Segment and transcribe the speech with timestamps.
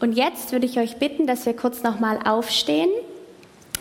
[0.00, 2.90] Und jetzt würde ich euch bitten, dass wir kurz nochmal aufstehen,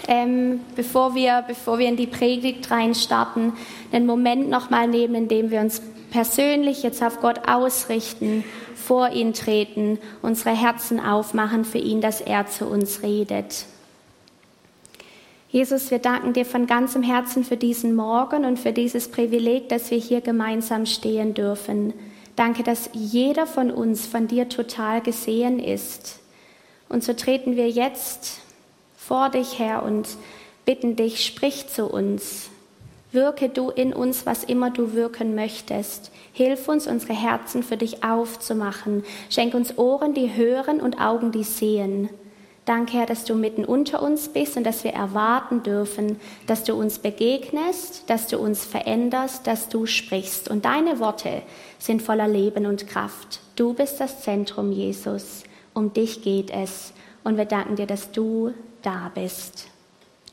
[0.07, 3.53] ähm, bevor, wir, bevor wir in die Predigt reinstarten,
[3.91, 5.81] einen Moment nochmal nehmen, in dem wir uns
[6.11, 8.43] persönlich jetzt auf Gott ausrichten,
[8.75, 13.65] vor ihn treten, unsere Herzen aufmachen für ihn, dass er zu uns redet.
[15.49, 19.89] Jesus, wir danken dir von ganzem Herzen für diesen Morgen und für dieses Privileg, dass
[19.89, 21.93] wir hier gemeinsam stehen dürfen.
[22.35, 26.18] Danke, dass jeder von uns von dir total gesehen ist.
[26.89, 28.39] Und so treten wir jetzt
[28.97, 30.07] vor dich her und
[30.65, 32.49] bitten dich, sprich zu uns.
[33.11, 36.11] Wirke du in uns, was immer du wirken möchtest.
[36.31, 39.03] Hilf uns, unsere Herzen für dich aufzumachen.
[39.29, 42.09] Schenk uns Ohren, die hören und Augen, die sehen.
[42.65, 46.75] Danke, Herr, dass du mitten unter uns bist und dass wir erwarten dürfen, dass du
[46.75, 50.51] uns begegnest, dass du uns veränderst, dass du sprichst.
[50.51, 51.41] Und deine Worte
[51.79, 53.39] sind voller Leben und Kraft.
[53.55, 55.45] Du bist das Zentrum, Jesus.
[55.79, 56.91] Um dich geht es.
[57.23, 59.67] Und wir danken dir, dass du da bist.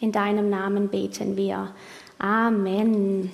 [0.01, 1.73] In deinem Namen beten wir.
[2.19, 3.31] Amen.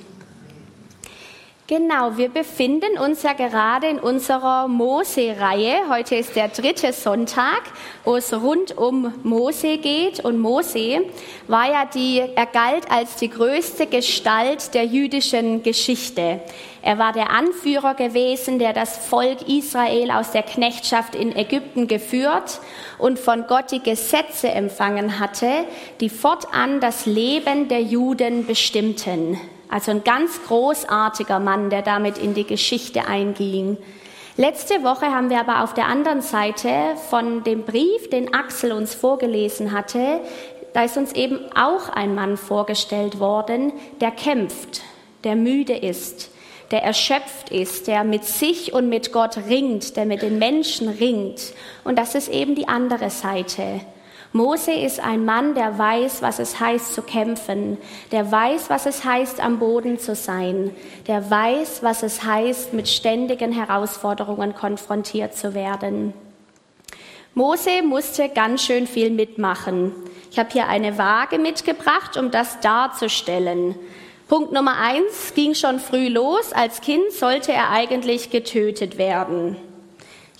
[1.75, 5.89] Genau, wir befinden uns ja gerade in unserer Mose-Reihe.
[5.89, 7.62] Heute ist der dritte Sonntag,
[8.05, 10.20] wo es rund um Mose geht.
[10.20, 11.06] Und Mose
[11.48, 16.43] war ja die, er galt als die größte Gestalt der jüdischen Geschichte.
[16.83, 22.61] Er war der Anführer gewesen, der das Volk Israel aus der Knechtschaft in Ägypten geführt
[22.98, 25.65] und von Gott die Gesetze empfangen hatte,
[26.00, 29.41] die fortan das Leben der Juden bestimmten.
[29.73, 33.78] Also ein ganz großartiger Mann, der damit in die Geschichte einging.
[34.37, 36.69] Letzte Woche haben wir aber auf der anderen Seite
[37.09, 40.20] von dem Brief, den Axel uns vorgelesen hatte,
[40.75, 44.83] da ist uns eben auch ein Mann vorgestellt worden, der kämpft,
[45.25, 46.31] der müde ist,
[46.70, 51.55] der erschöpft ist, der mit sich und mit Gott ringt, der mit den Menschen ringt.
[51.83, 53.81] Und das ist eben die andere Seite.
[54.34, 57.76] Mose ist ein Mann, der weiß, was es heißt zu kämpfen,
[58.12, 60.70] der weiß, was es heißt, am Boden zu sein,
[61.06, 66.15] der weiß, was es heißt, mit ständigen Herausforderungen konfrontiert zu werden.
[67.34, 69.92] Mose musste ganz schön viel mitmachen.
[70.31, 73.75] Ich habe hier eine Waage mitgebracht, um das darzustellen.
[74.28, 76.54] Punkt Nummer eins ging schon früh los.
[76.54, 79.56] Als Kind sollte er eigentlich getötet werden.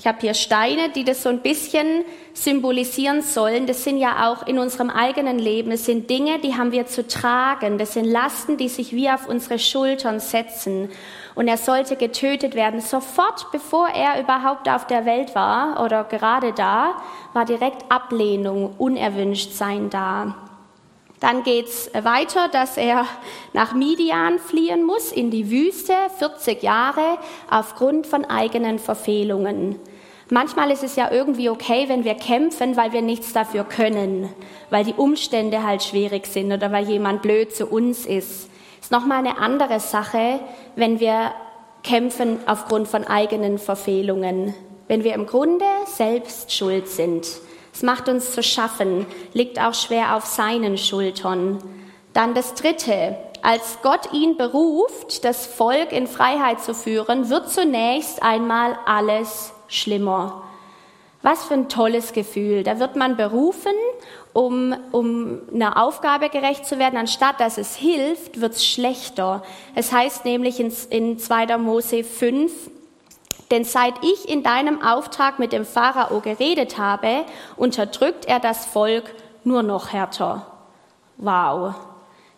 [0.02, 2.04] Ich habe hier Steine, die das so ein bisschen
[2.34, 3.68] symbolisieren sollen.
[3.68, 5.70] Das sind ja auch in unserem eigenen Leben.
[5.70, 7.78] Es sind Dinge, die haben wir zu tragen.
[7.78, 10.90] Das sind Lasten, die sich wie auf unsere Schultern setzen.
[11.36, 12.80] Und er sollte getötet werden.
[12.80, 17.00] Sofort, bevor er überhaupt auf der Welt war oder gerade da,
[17.32, 20.34] war direkt Ablehnung, Unerwünschtsein da.
[21.20, 23.06] Dann geht's weiter, dass er
[23.52, 29.78] nach Midian fliehen muss, in die Wüste, 40 Jahre, aufgrund von eigenen Verfehlungen.
[30.32, 34.31] Manchmal ist es ja irgendwie okay, wenn wir kämpfen, weil wir nichts dafür können,
[34.70, 38.48] weil die Umstände halt schwierig sind oder weil jemand blöd zu uns ist.
[38.81, 40.41] Ist nochmal eine andere Sache,
[40.75, 41.32] wenn wir
[41.82, 44.54] kämpfen aufgrund von eigenen Verfehlungen,
[44.88, 47.26] wenn wir im Grunde selbst schuld sind.
[47.75, 49.04] Es macht uns zu schaffen,
[49.34, 51.62] liegt auch schwer auf seinen Schultern.
[52.14, 53.19] Dann das Dritte.
[53.43, 60.43] Als Gott ihn beruft, das Volk in Freiheit zu führen, wird zunächst einmal alles schlimmer.
[61.22, 62.65] Was für ein tolles Gefühl.
[62.65, 63.72] Da wird man berufen,
[64.33, 66.97] um, um einer Aufgabe gerecht zu werden.
[66.99, 69.43] Anstatt dass es hilft, wird es schlechter.
[69.75, 71.59] Es heißt nämlich in, in 2.
[71.59, 72.53] Mose 5,
[73.53, 77.25] denn seit ich in deinem Auftrag mit dem Pharao geredet habe,
[77.56, 80.47] unterdrückt er das Volk nur noch härter.
[81.19, 81.75] Wow.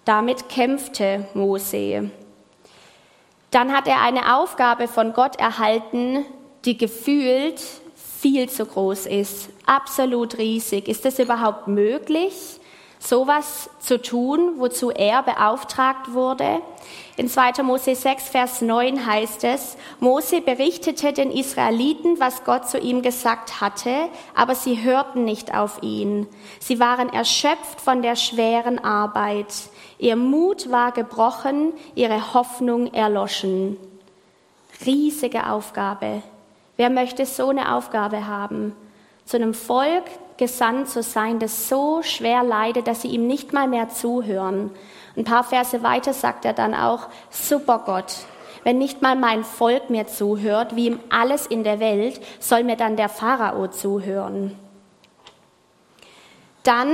[0.05, 2.11] Damit kämpfte Mose.
[3.51, 6.27] Dann hat er eine Aufgabe von Gott erhalten,
[6.65, 7.61] die gefühlt
[8.21, 10.89] viel zu groß ist, absolut riesig.
[10.89, 12.33] Ist es überhaupt möglich,
[12.99, 16.63] sowas zu tun, wozu er beauftragt wurde?
[17.17, 17.63] In 2.
[17.63, 23.61] Mose 6, Vers 9 heißt es, Mose berichtete den Israeliten, was Gott zu ihm gesagt
[23.61, 26.27] hatte, aber sie hörten nicht auf ihn.
[26.61, 29.53] Sie waren erschöpft von der schweren Arbeit.
[29.99, 33.77] Ihr Mut war gebrochen, ihre Hoffnung erloschen.
[34.85, 36.23] Riesige Aufgabe,
[36.77, 38.75] Wer möchte so eine Aufgabe haben,
[39.25, 40.05] zu einem Volk
[40.37, 44.71] gesandt zu sein, das so schwer leidet, dass sie ihm nicht mal mehr zuhören?
[45.17, 48.17] Ein paar Verse weiter sagt er dann auch, super Gott,
[48.65, 52.77] wenn nicht mal mein Volk mir zuhört, wie ihm alles in der Welt, soll mir
[52.77, 54.59] dann der Pharao zuhören.
[56.65, 56.89] Dann,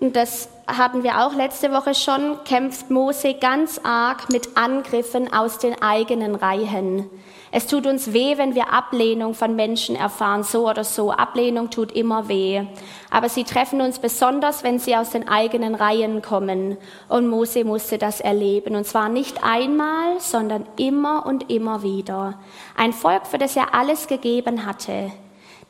[0.00, 5.80] das hatten wir auch letzte Woche schon, kämpft Mose ganz arg mit Angriffen aus den
[5.82, 7.10] eigenen Reihen.
[7.54, 11.10] Es tut uns weh, wenn wir Ablehnung von Menschen erfahren, so oder so.
[11.10, 12.64] Ablehnung tut immer weh.
[13.10, 16.78] Aber sie treffen uns besonders, wenn sie aus den eigenen Reihen kommen.
[17.08, 18.74] Und Mose musste das erleben.
[18.74, 22.38] Und zwar nicht einmal, sondern immer und immer wieder.
[22.74, 25.12] Ein Volk, für das er alles gegeben hatte.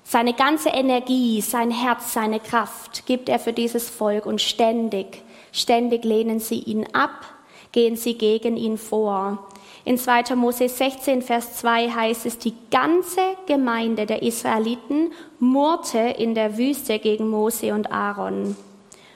[0.04, 5.22] Seine ganze Energie, sein Herz, seine Kraft gibt er für dieses Volk und ständig,
[5.52, 7.24] ständig lehnen sie ihn ab,
[7.70, 9.46] gehen sie gegen ihn vor.
[9.84, 10.36] In 2.
[10.36, 16.98] Mose 16, Vers 2 heißt es, die ganze Gemeinde der Israeliten murrte in der Wüste
[16.98, 18.56] gegen Mose und Aaron.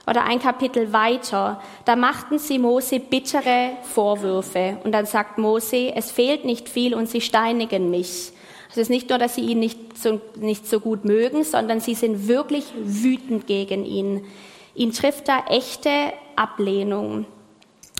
[0.08, 4.78] Oder ein Kapitel weiter, da machten sie Mose bittere Vorwürfe.
[4.84, 8.32] Und dann sagt Mose, es fehlt nicht viel und sie steinigen mich.
[8.76, 11.94] Es ist nicht nur, dass sie ihn nicht so, nicht so gut mögen, sondern sie
[11.94, 14.26] sind wirklich wütend gegen ihn.
[14.74, 17.24] Ihn trifft da echte Ablehnung.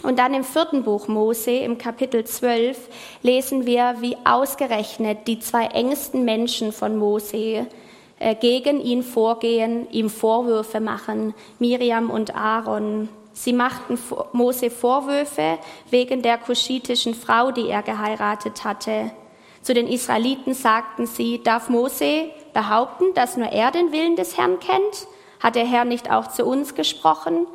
[0.03, 2.91] Und dann im vierten Buch Mose, im Kapitel 12,
[3.23, 7.67] lesen wir, wie ausgerechnet die zwei engsten Menschen von Mose
[8.19, 13.09] äh, gegen ihn vorgehen, ihm Vorwürfe machen, Miriam und Aaron.
[13.33, 13.99] Sie machten
[14.35, 15.59] Mose Vorwürfe
[15.89, 19.13] wegen der kuschitischen Frau, die er geheiratet hatte.
[19.67, 24.61] Zu den Israeliten sagten sie, darf Mose behaupten, dass nur er den Willen des Herrn
[24.61, 25.09] kennt?
[25.41, 27.49] Hat der Herr nicht auch zu uns gesprochen?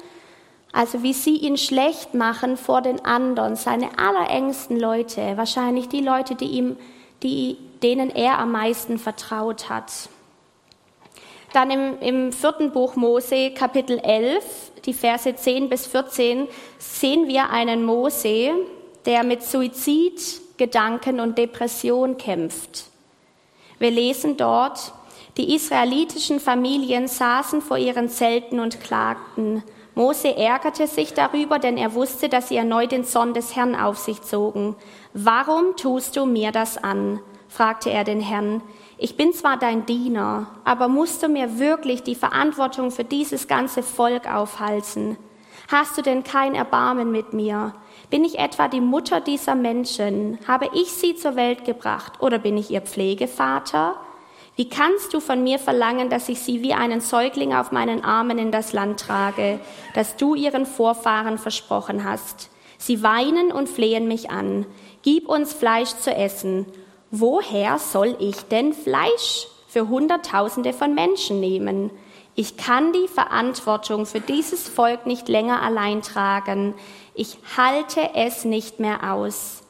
[0.73, 6.35] Also wie sie ihn schlecht machen vor den anderen, seine allerengsten Leute, wahrscheinlich die Leute,
[6.35, 6.75] die ihm,
[7.23, 9.93] die, denen er am meisten vertraut hat.
[11.53, 14.43] Dann im, im vierten Buch Mose, Kapitel 11,
[14.85, 18.51] die Verse 10 bis 14, sehen wir einen Mose,
[19.05, 19.43] der mit
[20.61, 22.85] Suizidgedanken und Depression kämpft.
[23.79, 24.93] Wir lesen dort,
[25.37, 29.63] die israelitischen Familien saßen vor ihren Zelten und klagten,
[29.93, 33.97] Mose ärgerte sich darüber, denn er wusste, dass sie erneut den Zorn des Herrn auf
[33.97, 34.75] sich zogen.
[35.13, 37.19] Warum tust du mir das an?
[37.49, 38.61] fragte er den Herrn.
[38.97, 43.83] Ich bin zwar dein Diener, aber musst du mir wirklich die Verantwortung für dieses ganze
[43.83, 45.17] Volk aufhalsen?
[45.69, 47.73] Hast du denn kein Erbarmen mit mir?
[48.11, 50.37] Bin ich etwa die Mutter dieser Menschen?
[50.45, 53.95] Habe ich sie zur Welt gebracht oder bin ich ihr Pflegevater?
[54.57, 58.37] Wie kannst du von mir verlangen, dass ich sie wie einen Säugling auf meinen Armen
[58.37, 59.61] in das Land trage,
[59.93, 62.49] das du ihren Vorfahren versprochen hast?
[62.77, 64.65] Sie weinen und flehen mich an.
[65.03, 66.65] Gib uns Fleisch zu essen.
[67.11, 71.91] Woher soll ich denn Fleisch für Hunderttausende von Menschen nehmen?
[72.35, 76.73] Ich kann die Verantwortung für dieses Volk nicht länger allein tragen.
[77.13, 79.63] Ich halte es nicht mehr aus.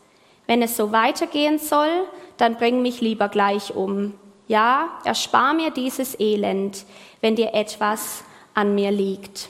[0.47, 2.05] Wenn es so weitergehen soll,
[2.37, 4.13] dann bring mich lieber gleich um.
[4.47, 6.85] Ja, erspar mir dieses Elend,
[7.21, 8.23] wenn dir etwas
[8.53, 9.49] an mir liegt.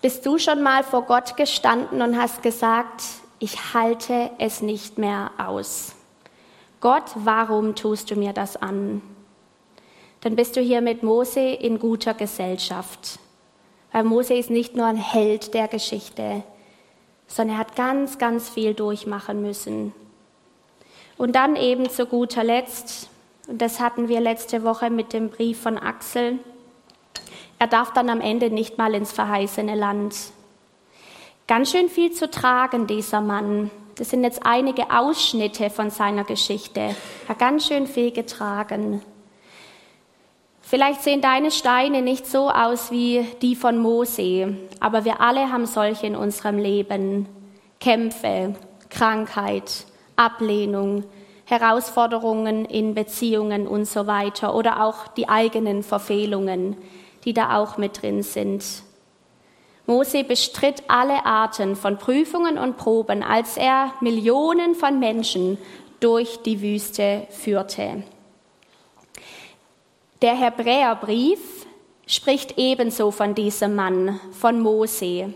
[0.00, 3.02] Bist du schon mal vor Gott gestanden und hast gesagt,
[3.38, 5.94] ich halte es nicht mehr aus?
[6.80, 9.00] Gott, warum tust du mir das an?
[10.20, 13.18] Dann bist du hier mit Mose in guter Gesellschaft.
[13.94, 16.42] Weil Mose ist nicht nur ein Held der Geschichte,
[17.28, 19.94] sondern er hat ganz, ganz viel durchmachen müssen.
[21.16, 23.08] Und dann eben zu guter Letzt
[23.46, 26.40] und das hatten wir letzte Woche mit dem Brief von Axel.
[27.60, 30.16] Er darf dann am Ende nicht mal ins verheißene Land.
[31.46, 33.70] Ganz schön viel zu tragen, dieser Mann.
[33.94, 36.80] Das sind jetzt einige Ausschnitte von seiner Geschichte.
[36.80, 39.02] Er hat ganz schön viel getragen.
[40.74, 45.66] Vielleicht sehen deine Steine nicht so aus wie die von Mose, aber wir alle haben
[45.66, 47.28] solche in unserem Leben.
[47.78, 48.56] Kämpfe,
[48.90, 51.04] Krankheit, Ablehnung,
[51.44, 56.76] Herausforderungen in Beziehungen und so weiter oder auch die eigenen Verfehlungen,
[57.24, 58.64] die da auch mit drin sind.
[59.86, 65.56] Mose bestritt alle Arten von Prüfungen und Proben, als er Millionen von Menschen
[66.00, 68.02] durch die Wüste führte.
[70.24, 71.66] Der Hebräerbrief
[72.06, 75.34] spricht ebenso von diesem Mann, von Mose.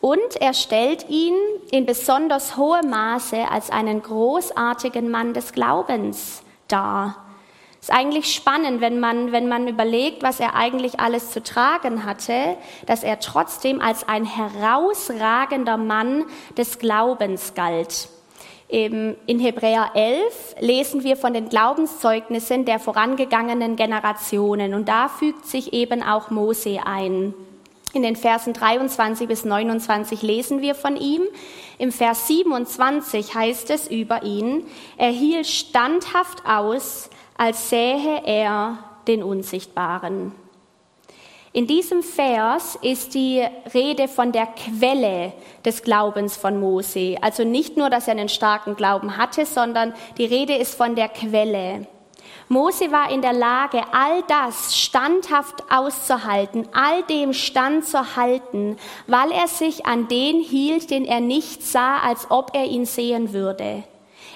[0.00, 1.34] Und er stellt ihn
[1.70, 7.26] in besonders hohem Maße als einen großartigen Mann des Glaubens dar.
[7.78, 12.56] Ist eigentlich spannend, wenn man, wenn man überlegt, was er eigentlich alles zu tragen hatte,
[12.86, 16.24] dass er trotzdem als ein herausragender Mann
[16.56, 18.08] des Glaubens galt.
[18.72, 25.74] In Hebräer 11 lesen wir von den Glaubenszeugnissen der vorangegangenen Generationen und da fügt sich
[25.74, 27.34] eben auch Mose ein.
[27.92, 31.20] In den Versen 23 bis 29 lesen wir von ihm.
[31.76, 34.64] Im Vers 27 heißt es über ihn,
[34.96, 40.32] er hielt standhaft aus, als sähe er den Unsichtbaren.
[41.54, 45.34] In diesem Vers ist die Rede von der Quelle
[45.66, 47.18] des Glaubens von Mose.
[47.20, 51.10] Also nicht nur, dass er einen starken Glauben hatte, sondern die Rede ist von der
[51.10, 51.86] Quelle.
[52.48, 59.30] Mose war in der Lage, all das standhaft auszuhalten, all dem Stand zu halten, weil
[59.30, 63.84] er sich an den hielt, den er nicht sah, als ob er ihn sehen würde.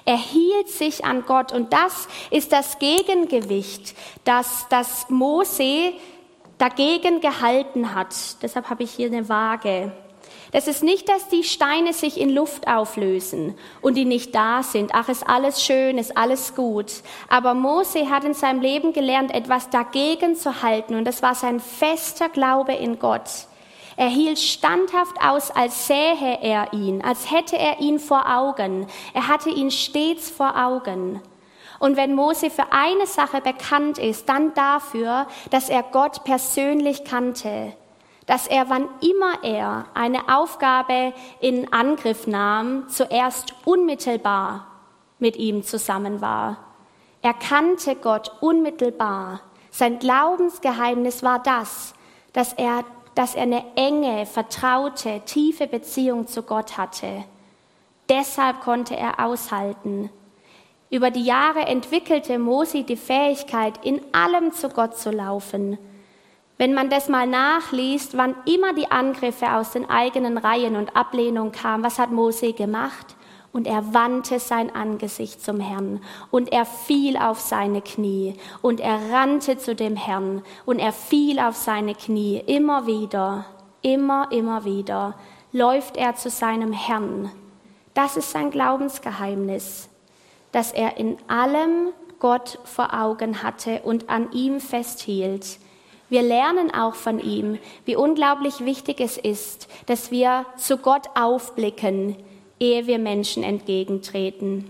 [0.04, 5.94] Er hielt sich an Gott und das ist das Gegengewicht, das, das Mose
[6.58, 8.14] dagegen gehalten hat.
[8.42, 9.92] Deshalb habe ich hier eine Waage.
[10.52, 14.92] Das ist nicht, dass die Steine sich in Luft auflösen und die nicht da sind.
[14.94, 17.02] Ach, ist alles schön, ist alles gut.
[17.28, 21.60] Aber Mose hat in seinem Leben gelernt, etwas dagegen zu halten und das war sein
[21.60, 23.28] fester Glaube in Gott.
[23.98, 28.86] Er hielt standhaft aus, als sähe er ihn, als hätte er ihn vor Augen.
[29.14, 31.20] Er hatte ihn stets vor Augen.
[31.78, 37.72] Und wenn Mose für eine Sache bekannt ist, dann dafür, dass er Gott persönlich kannte,
[38.26, 44.66] dass er, wann immer er eine Aufgabe in Angriff nahm, zuerst unmittelbar
[45.18, 46.58] mit ihm zusammen war.
[47.22, 49.40] Er kannte Gott unmittelbar.
[49.70, 51.94] Sein Glaubensgeheimnis war das,
[52.32, 57.24] dass er, dass er eine enge, vertraute, tiefe Beziehung zu Gott hatte.
[58.08, 60.10] Deshalb konnte er aushalten,
[60.90, 65.78] über die Jahre entwickelte Mose die Fähigkeit, in allem zu Gott zu laufen.
[66.58, 71.52] Wenn man das mal nachliest, wann immer die Angriffe aus den eigenen Reihen und Ablehnung
[71.52, 73.16] kamen, was hat Mose gemacht?
[73.52, 76.00] Und er wandte sein Angesicht zum Herrn
[76.30, 81.38] und er fiel auf seine Knie und er rannte zu dem Herrn und er fiel
[81.38, 82.42] auf seine Knie.
[82.46, 83.46] Immer wieder,
[83.80, 85.14] immer, immer wieder
[85.52, 87.30] läuft er zu seinem Herrn.
[87.94, 89.88] Das ist sein Glaubensgeheimnis
[90.56, 95.58] dass er in allem Gott vor Augen hatte und an ihm festhielt.
[96.08, 102.16] Wir lernen auch von ihm, wie unglaublich wichtig es ist, dass wir zu Gott aufblicken,
[102.58, 104.64] ehe wir Menschen entgegentreten.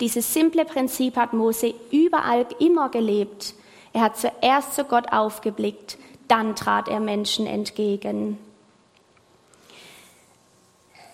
[0.00, 3.54] Dieses simple Prinzip hat Mose überall immer gelebt.
[3.92, 8.38] Er hat zuerst zu Gott aufgeblickt, dann trat er Menschen entgegen.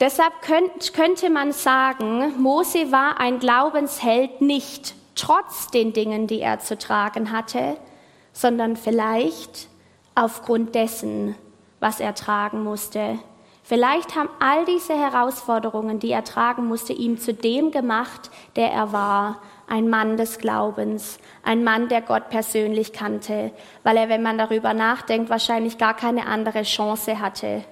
[0.02, 6.76] Deshalb könnte man sagen, Mose war ein Glaubensheld nicht trotz den Dingen, die er zu
[6.76, 7.76] tragen hatte,
[8.32, 9.68] sondern vielleicht
[10.16, 11.36] aufgrund dessen,
[11.78, 13.20] was er tragen musste.
[13.62, 18.90] Vielleicht haben all diese Herausforderungen, die er tragen musste, ihm zu dem gemacht, der er
[18.90, 23.52] war, ein Mann des Glaubens, ein Mann, der Gott persönlich kannte,
[23.84, 27.62] weil er, wenn man darüber nachdenkt, wahrscheinlich gar keine andere Chance hatte,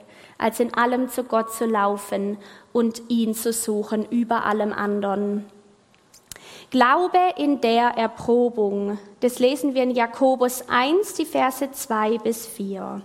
[0.41, 2.39] als in allem zu Gott zu laufen
[2.73, 5.47] und ihn zu suchen über allem anderen.
[6.71, 13.03] Glaube in der Erprobung, das lesen wir in Jakobus 1, die Verse 2 bis 4.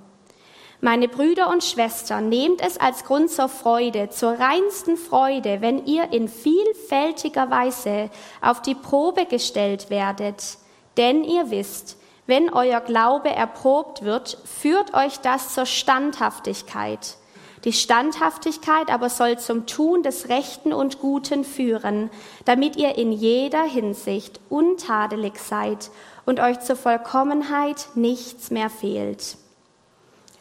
[0.82, 6.12] Meine Brüder und Schwestern, nehmt es als Grund zur Freude, zur reinsten Freude, wenn ihr
[6.12, 10.58] in vielfältiger Weise auf die Probe gestellt werdet.
[10.98, 17.18] Denn ihr wisst, wenn euer Glaube erprobt wird, führt euch das zur Standhaftigkeit.
[17.66, 22.12] Die Standhaftigkeit aber soll zum Tun des Rechten und Guten führen,
[22.46, 25.90] damit ihr in jeder Hinsicht untadelig seid
[26.26, 29.38] und euch zur Vollkommenheit nichts mehr fehlt.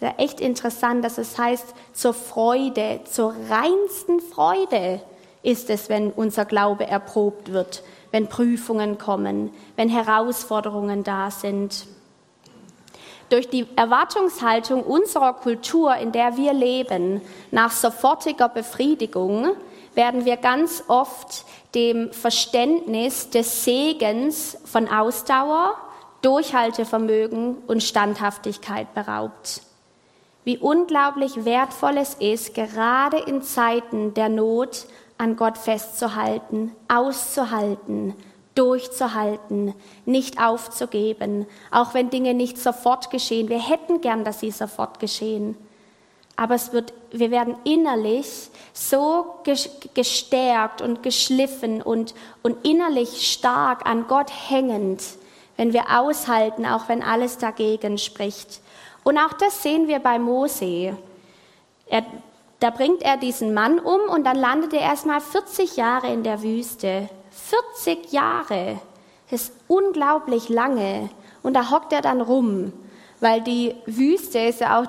[0.01, 5.01] Ja, echt interessant, dass es heißt, zur Freude, zur reinsten Freude
[5.43, 11.87] ist es, wenn unser Glaube erprobt wird, wenn Prüfungen kommen, wenn Herausforderungen da sind.
[13.29, 19.57] Durch die Erwartungshaltung unserer Kultur, in der wir leben, nach sofortiger Befriedigung,
[19.95, 25.77] werden wir ganz oft dem Verständnis des Segens von Ausdauer,
[26.23, 29.63] Durchhaltevermögen und Standhaftigkeit beraubt.
[30.45, 38.15] Wie unglaublich wertvoll es ist, gerade in Zeiten der Not an Gott festzuhalten, auszuhalten,
[38.55, 43.49] durchzuhalten, nicht aufzugeben, auch wenn Dinge nicht sofort geschehen.
[43.49, 45.57] Wir hätten gern, dass sie sofort geschehen.
[46.37, 49.37] Aber es wird, wir werden innerlich so
[49.95, 55.03] gestärkt und geschliffen und, und innerlich stark an Gott hängend,
[55.57, 58.61] wenn wir aushalten, auch wenn alles dagegen spricht.
[59.05, 60.97] Und auch das sehen wir bei Mose.
[61.87, 62.05] Er,
[62.59, 66.43] da bringt er diesen Mann um und dann landet er erstmal 40 Jahre in der
[66.43, 67.09] Wüste.
[67.75, 68.81] 40 Jahre
[69.31, 71.11] ist unglaublich lange.
[71.43, 72.73] Und da hockt er dann rum,
[73.21, 74.87] weil die Wüste ist ja auch,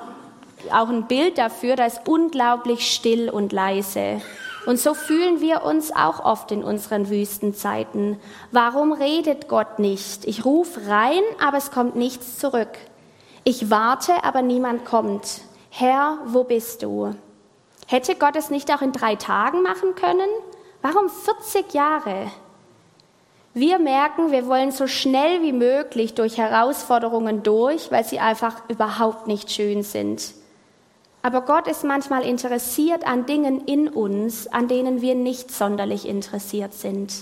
[0.72, 4.22] auch ein Bild dafür, da ist unglaublich still und leise.
[4.66, 8.20] Und so fühlen wir uns auch oft in unseren Wüstenzeiten.
[8.52, 10.26] Warum redet Gott nicht?
[10.26, 12.72] Ich rufe rein, aber es kommt nichts zurück.
[13.44, 15.42] Ich warte, aber niemand kommt.
[15.70, 17.14] Herr, wo bist du?
[17.86, 20.30] Hätte Gott es nicht auch in drei Tagen machen können?
[20.82, 22.32] Warum 40 Jahre?
[23.58, 29.28] Wir merken, wir wollen so schnell wie möglich durch Herausforderungen durch, weil sie einfach überhaupt
[29.28, 30.34] nicht schön sind.
[31.22, 36.74] Aber Gott ist manchmal interessiert an Dingen in uns, an denen wir nicht sonderlich interessiert
[36.74, 37.14] sind.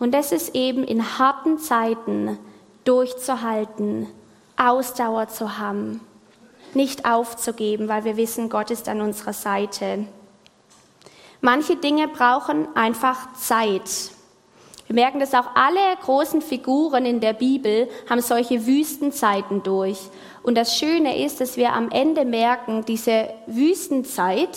[0.00, 2.36] Und es ist eben in harten Zeiten
[2.82, 4.08] durchzuhalten,
[4.56, 6.00] Ausdauer zu haben,
[6.74, 10.04] nicht aufzugeben, weil wir wissen, Gott ist an unserer Seite.
[11.40, 14.10] Manche Dinge brauchen einfach Zeit.
[14.92, 19.98] Wir merken, dass auch alle großen Figuren in der Bibel haben solche Wüstenzeiten durch.
[20.42, 24.50] Und das Schöne ist, dass wir am Ende merken, diese Wüstenzeit,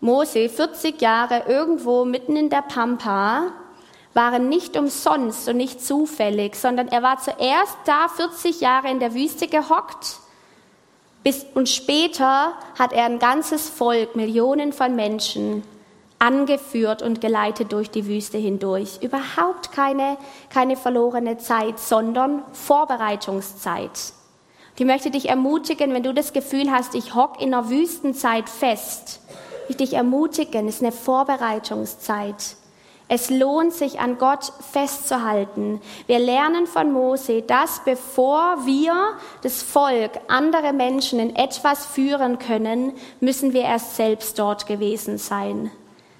[0.00, 3.50] Mose 40 Jahre irgendwo mitten in der Pampa,
[4.12, 9.14] waren nicht umsonst und nicht zufällig, sondern er war zuerst da 40 Jahre in der
[9.14, 10.18] Wüste gehockt
[11.22, 15.62] bis, und später hat er ein ganzes Volk, Millionen von Menschen
[16.18, 18.98] angeführt und geleitet durch die Wüste hindurch.
[19.02, 20.16] Überhaupt keine,
[20.50, 24.12] keine verlorene Zeit, sondern Vorbereitungszeit.
[24.78, 29.20] Ich möchte dich ermutigen, wenn du das Gefühl hast, ich hock in einer Wüstenzeit fest,
[29.68, 32.56] ich dich ermutigen, es ist eine Vorbereitungszeit.
[33.08, 35.80] Es lohnt sich, an Gott festzuhalten.
[36.08, 42.92] Wir lernen von Mose, dass bevor wir das Volk, andere Menschen in etwas führen können,
[43.20, 45.70] müssen wir erst selbst dort gewesen sein.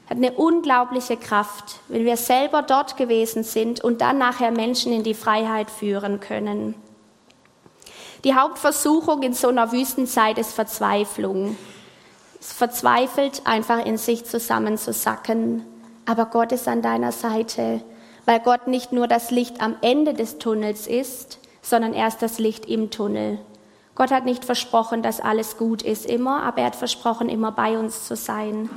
[0.09, 5.03] Hat eine unglaubliche Kraft, wenn wir selber dort gewesen sind und dann nachher Menschen in
[5.03, 6.75] die Freiheit führen können.
[8.25, 11.57] Die Hauptversuchung in so einer Wüstenzeit ist Verzweiflung.
[12.41, 15.65] Es verzweifelt, einfach in sich zusammenzusacken
[16.07, 17.83] aber Gott ist an deiner Seite,
[18.25, 22.67] weil Gott nicht nur das Licht am Ende des Tunnels ist, sondern erst das Licht
[22.67, 23.39] im Tunnel.
[23.97, 27.77] Gott hat nicht versprochen, dass alles gut ist immer, aber er hat versprochen, immer bei
[27.77, 28.71] uns zu sein.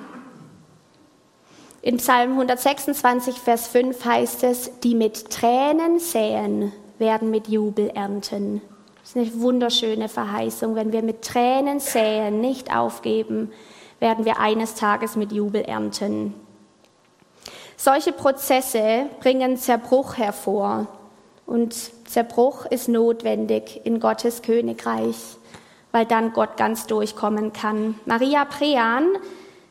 [1.82, 8.62] In Psalm 126, Vers 5 heißt es, die mit Tränen säen, werden mit Jubel ernten.
[9.00, 10.76] Das ist eine wunderschöne Verheißung.
[10.76, 13.54] Wenn wir mit Tränen säen, nicht aufgeben,
[14.00, 16.34] werden wir eines Tages mit Jubel ernten.
[17.78, 20.88] Solche Prozesse bringen Zerbruch hervor.
[21.46, 21.76] Und
[22.10, 25.16] Zerbruch ist notwendig in Gottes Königreich,
[25.94, 27.96] weil dann Gott ganz durchkommen kann.
[28.06, 29.06] Maria Prean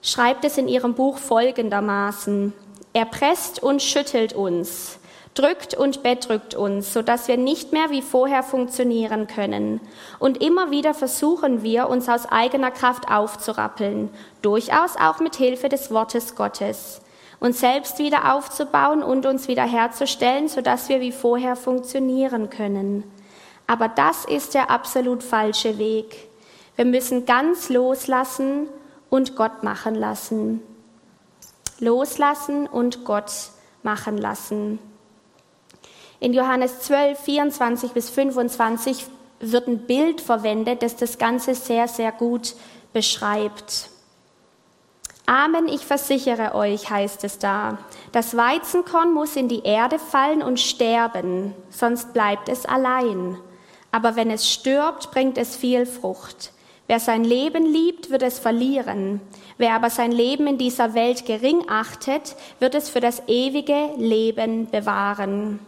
[0.03, 2.53] schreibt es in ihrem Buch folgendermaßen.
[2.93, 4.99] Er presst und schüttelt uns,
[5.35, 9.81] drückt und bedrückt uns, sodass wir nicht mehr wie vorher funktionieren können.
[10.19, 14.11] Und immer wieder versuchen wir, uns aus eigener Kraft aufzurappeln,
[14.43, 17.01] durchaus auch mit Hilfe des Wortes Gottes
[17.41, 23.05] uns selbst wieder aufzubauen und uns wieder herzustellen, sodass wir wie vorher funktionieren können.
[23.67, 26.29] Aber das ist der absolut falsche Weg.
[26.77, 28.69] Wir müssen ganz loslassen
[29.11, 30.63] und Gott machen lassen.
[31.81, 33.33] Loslassen und Gott
[33.83, 34.79] machen lassen.
[36.21, 39.07] In Johannes 12, 24 bis 25
[39.41, 42.55] wird ein Bild verwendet, das das Ganze sehr, sehr gut
[42.93, 43.91] beschreibt.
[45.27, 47.79] Amen, ich versichere euch, heißt es da.
[48.13, 53.39] Das Weizenkorn muss in die Erde fallen und sterben, sonst bleibt es allein.
[53.93, 56.53] Aber wenn es stirbt, bringt es viel Frucht.
[56.89, 59.21] Wer sein Leben liebt, wird es verlieren.
[59.59, 64.71] Wer aber sein Leben in dieser Welt gering achtet, wird es für das ewige Leben
[64.71, 65.61] bewahren.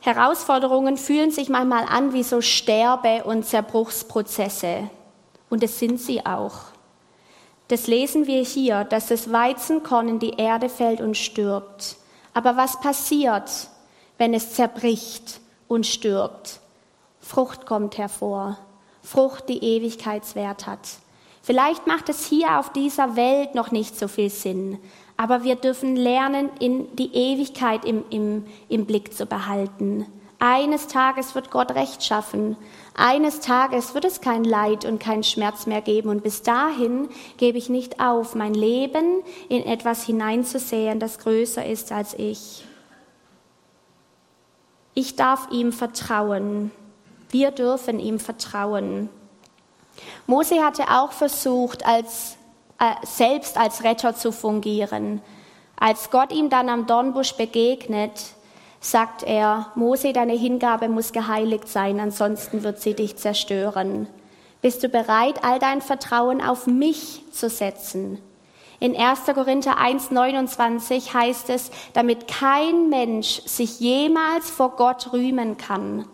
[0.00, 4.90] Herausforderungen fühlen sich manchmal an wie so Sterbe- und Zerbruchsprozesse.
[5.48, 6.56] Und es sind sie auch.
[7.68, 11.94] Das lesen wir hier, dass das Weizenkorn in die Erde fällt und stirbt.
[12.34, 13.48] Aber was passiert,
[14.18, 16.58] wenn es zerbricht und stirbt?
[17.20, 18.58] Frucht kommt hervor.
[19.02, 20.88] Frucht, die Ewigkeitswert hat.
[21.42, 24.78] Vielleicht macht es hier auf dieser Welt noch nicht so viel Sinn,
[25.16, 30.06] aber wir dürfen lernen, in die Ewigkeit im, im, im Blick zu behalten.
[30.42, 32.56] Eines Tages wird Gott Recht schaffen.
[32.94, 36.08] Eines Tages wird es kein Leid und kein Schmerz mehr geben.
[36.08, 41.92] Und bis dahin gebe ich nicht auf, mein Leben in etwas hineinzusehen, das größer ist
[41.92, 42.64] als ich.
[44.94, 46.70] Ich darf ihm vertrauen.
[47.30, 49.08] Wir dürfen ihm vertrauen.
[50.26, 52.36] Mose hatte auch versucht, als,
[52.78, 55.22] äh, selbst als Retter zu fungieren.
[55.78, 58.34] Als Gott ihm dann am Dornbusch begegnet,
[58.80, 64.08] sagt er, Mose, deine Hingabe muss geheiligt sein, ansonsten wird sie dich zerstören.
[64.62, 68.18] Bist du bereit, all dein Vertrauen auf mich zu setzen?
[68.78, 69.24] In 1.
[69.34, 76.06] Korinther 1.29 heißt es, damit kein Mensch sich jemals vor Gott rühmen kann.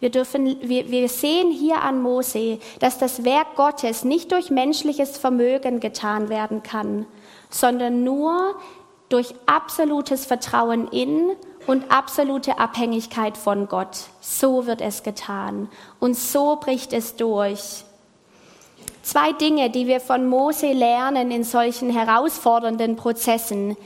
[0.00, 5.18] Wir, dürfen, wir, wir sehen hier an Mose, dass das Werk Gottes nicht durch menschliches
[5.18, 7.06] Vermögen getan werden kann,
[7.50, 8.56] sondern nur
[9.10, 11.32] durch absolutes Vertrauen in
[11.66, 14.04] und absolute Abhängigkeit von Gott.
[14.20, 17.84] So wird es getan und so bricht es durch.
[19.02, 23.76] Zwei Dinge, die wir von Mose lernen in solchen herausfordernden Prozessen,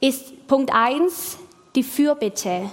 [0.00, 1.38] ist Punkt eins
[1.74, 2.70] die Fürbitte.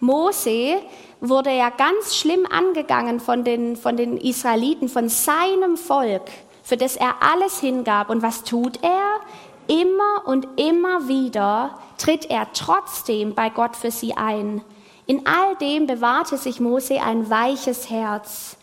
[0.00, 0.76] Mose
[1.20, 6.30] wurde ja ganz schlimm angegangen von den, von den Israeliten, von seinem Volk,
[6.62, 8.10] für das er alles hingab.
[8.10, 9.20] Und was tut er?
[9.68, 14.62] Immer und immer wieder tritt er trotzdem bei Gott für sie ein.
[15.06, 18.56] In all dem bewahrte sich Mose ein weiches Herz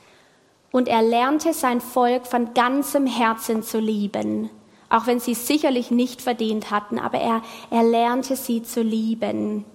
[0.71, 4.49] und er lernte sein Volk von ganzem Herzen zu lieben,
[4.89, 9.65] auch wenn sie es sicherlich nicht verdient hatten, aber er, er lernte sie zu lieben.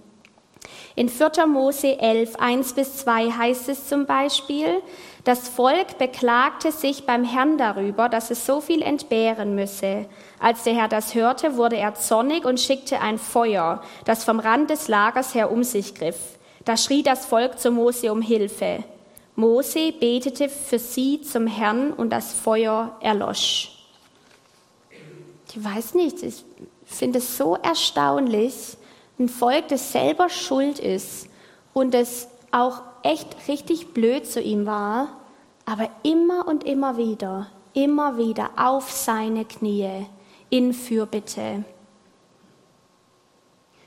[0.94, 1.46] In 4.
[1.46, 4.82] Mose 11, 1 bis 2 heißt es zum Beispiel,
[5.24, 10.06] das Volk beklagte sich beim Herrn darüber, dass es so viel entbehren müsse.
[10.38, 14.68] Als der Herr das hörte, wurde er zornig und schickte ein Feuer, das vom Rand
[14.68, 16.38] des Lagers her um sich griff.
[16.64, 18.84] Da schrie das Volk zu Mose um Hilfe.
[19.34, 23.78] Mose betete für sie zum Herrn und das Feuer erlosch.
[25.48, 26.44] Ich weiß nicht, ich
[26.84, 28.76] finde es so erstaunlich,
[29.22, 31.28] ein Volk, das selber schuld ist
[31.72, 35.08] und das auch echt richtig blöd zu ihm war,
[35.64, 40.06] aber immer und immer wieder, immer wieder auf seine Knie
[40.50, 41.64] in Fürbitte.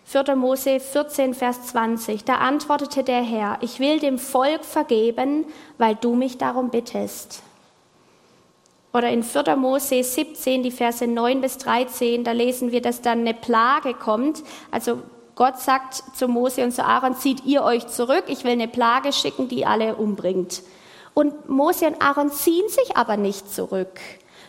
[0.05, 0.35] 4.
[0.35, 2.23] Mose 14, Vers 20.
[2.23, 5.45] Da antwortete der Herr, ich will dem Volk vergeben,
[5.77, 7.41] weil du mich darum bittest.
[8.93, 9.55] Oder in 4.
[9.55, 14.43] Mose 17, die Verse 9 bis 13, da lesen wir, dass dann eine Plage kommt.
[14.71, 14.99] Also
[15.35, 19.11] Gott sagt zu Mose und zu Aaron, zieht ihr euch zurück, ich will eine Plage
[19.11, 20.63] schicken, die alle umbringt.
[21.13, 23.99] Und Mose und Aaron ziehen sich aber nicht zurück,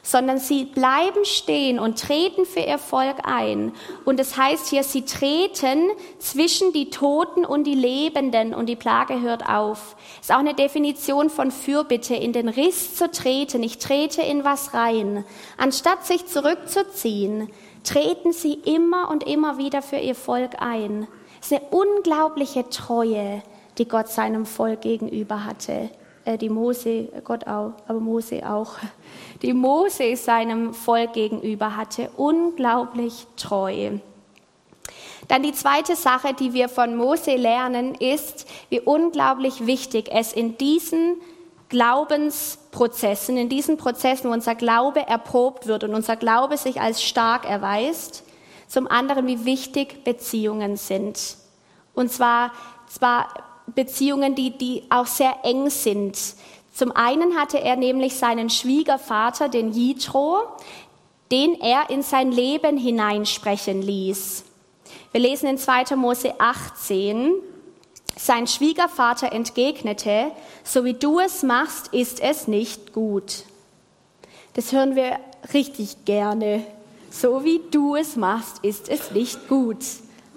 [0.07, 3.73] sondern sie bleiben stehen und treten für ihr Volk ein.
[4.05, 5.91] Und es das heißt hier, sie treten
[6.21, 9.97] zwischen die Toten und die Lebenden und die Plage hört auf.
[10.21, 13.65] Ist auch eine Definition von Fürbitte, in den Riss zu treten.
[13.65, 15.25] Ich trete in was rein.
[15.57, 17.51] Anstatt sich zurückzuziehen,
[17.83, 21.09] treten sie immer und immer wieder für ihr Volk ein.
[21.41, 23.43] Ist eine unglaubliche Treue,
[23.77, 25.91] die Gott seinem Volk gegenüber hatte.
[26.27, 28.75] Äh, die Mose, Gott auch, aber Mose auch.
[29.43, 32.11] Die Mose seinem Volk gegenüber hatte.
[32.17, 33.93] Unglaublich treu.
[35.29, 40.59] Dann die zweite Sache, die wir von Mose lernen, ist, wie unglaublich wichtig es in
[40.59, 41.17] diesen
[41.69, 47.49] Glaubensprozessen, in diesen Prozessen, wo unser Glaube erprobt wird und unser Glaube sich als stark
[47.49, 48.25] erweist,
[48.69, 51.37] zum anderen, wie wichtig Beziehungen sind.
[51.95, 52.53] Und zwar,
[52.89, 53.29] zwar
[53.75, 56.19] Beziehungen, die, die auch sehr eng sind.
[56.73, 60.43] Zum einen hatte er nämlich seinen Schwiegervater, den Jitro,
[61.31, 64.45] den er in sein Leben hineinsprechen ließ.
[65.13, 65.97] Wir lesen in 2.
[65.97, 67.33] Mose 18,
[68.17, 70.31] sein Schwiegervater entgegnete,
[70.65, 73.45] so wie du es machst, ist es nicht gut.
[74.55, 75.19] Das hören wir
[75.53, 76.65] richtig gerne.
[77.11, 79.85] So wie du es machst, ist es nicht gut.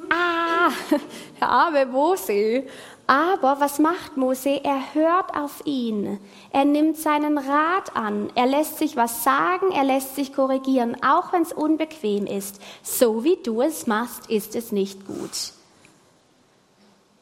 [0.09, 0.69] Ah,
[1.39, 2.63] der arme Mose.
[3.09, 4.63] Aber was macht Mose?
[4.63, 6.19] Er hört auf ihn.
[6.51, 8.29] Er nimmt seinen Rat an.
[8.35, 12.61] Er lässt sich was sagen, er lässt sich korrigieren, auch wenn es unbequem ist.
[12.83, 15.53] So wie du es machst, ist es nicht gut.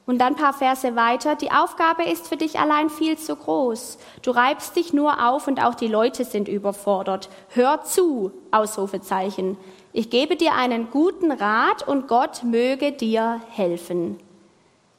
[0.06, 1.36] Und dann ein paar Verse weiter.
[1.36, 3.98] Die Aufgabe ist für dich allein viel zu groß.
[4.24, 7.30] Du reibst dich nur auf und auch die Leute sind überfordert.
[7.48, 9.56] Hör zu, Ausrufezeichen.
[9.94, 14.20] Ich gebe dir einen guten Rat und Gott möge dir helfen.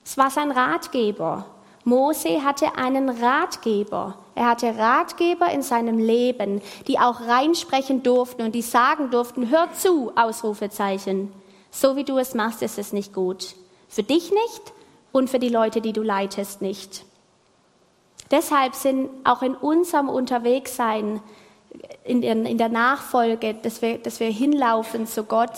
[0.08, 1.44] Es war sein Ratgeber.
[1.84, 4.14] Mose hatte einen Ratgeber.
[4.34, 9.70] Er hatte Ratgeber in seinem Leben, die auch reinsprechen durften und die sagen durften, hör
[9.74, 11.30] zu, Ausrufezeichen.
[11.70, 13.54] So wie du es machst, ist es nicht gut.
[13.86, 14.72] Für dich nicht
[15.12, 17.04] und für die Leute, die du leitest, nicht.
[18.30, 21.20] Deshalb sind auch in unserem Unterwegssein,
[22.04, 25.52] in, in der Nachfolge, dass wir, dass wir hinlaufen zu Gott,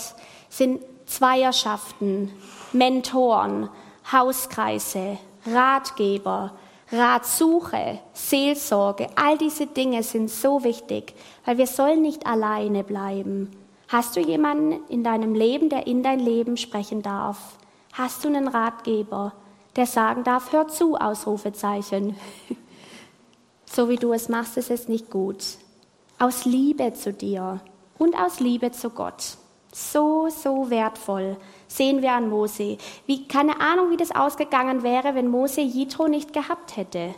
[0.49, 2.33] sind Zweierschaften,
[2.73, 3.69] Mentoren,
[4.13, 6.53] Hauskreise, Ratgeber,
[6.93, 13.51] Ratsuche, Seelsorge, all diese Dinge sind so wichtig, weil wir sollen nicht alleine bleiben.
[13.89, 17.57] Hast du jemanden in deinem Leben, der in dein Leben sprechen darf?
[17.93, 19.33] Hast du einen Ratgeber,
[19.77, 22.17] der sagen darf, hör zu, Ausrufezeichen.
[23.65, 25.45] so wie du es machst, ist es nicht gut.
[26.19, 27.61] Aus Liebe zu dir
[27.99, 29.37] und aus Liebe zu Gott.
[29.73, 31.37] So, so wertvoll
[31.69, 32.77] sehen wir an Mose.
[33.07, 37.15] Wie, keine Ahnung, wie das ausgegangen wäre, wenn Mose Jitro nicht gehabt hätte.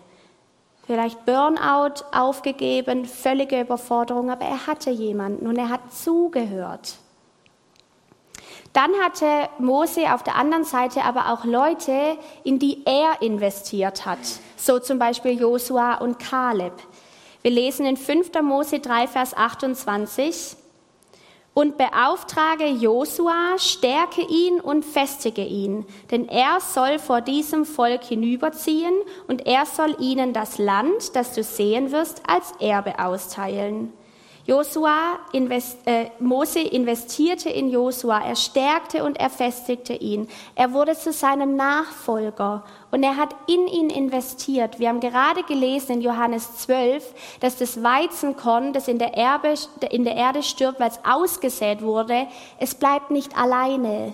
[0.84, 6.96] Vielleicht Burnout, aufgegeben, völlige Überforderung, aber er hatte jemanden und er hat zugehört.
[8.72, 14.18] Dann hatte Mose auf der anderen Seite aber auch Leute, in die er investiert hat,
[14.56, 16.72] so zum Beispiel Josua und Kaleb.
[17.42, 18.30] Wir lesen in 5.
[18.42, 20.56] Mose 3, Vers 28
[21.54, 28.94] und beauftrage Josua, stärke ihn und festige ihn, denn er soll vor diesem Volk hinüberziehen
[29.28, 33.92] und er soll ihnen das Land, das du sehen wirst, als Erbe austeilen.
[34.44, 40.28] Josua, invest, äh, Mose investierte in Josua, er stärkte und er festigte ihn.
[40.57, 44.81] Er wurde zu seinem Nachfolger und er hat in ihn investiert.
[44.81, 49.55] Wir haben gerade gelesen in Johannes 12, dass das Weizenkorn, das in der, Erbe,
[49.90, 52.26] in der Erde stirbt, weil es ausgesät wurde,
[52.59, 54.12] es bleibt nicht alleine.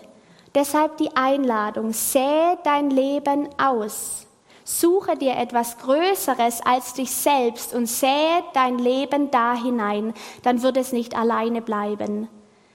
[0.54, 4.27] Deshalb die Einladung, sähe dein Leben aus.
[4.70, 10.76] Suche dir etwas Größeres als dich selbst und sähe dein Leben da hinein, dann wird
[10.76, 12.28] es nicht alleine bleiben.